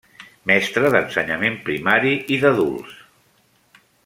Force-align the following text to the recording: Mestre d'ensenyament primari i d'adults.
Mestre 0.51 0.89
d'ensenyament 0.95 1.59
primari 1.69 2.15
i 2.37 2.41
d'adults. 2.45 2.99